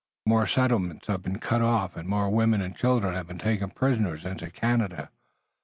[0.25, 4.25] More settlements had been cut off, and more women and children had been taken prisoners
[4.25, 5.11] into Canada.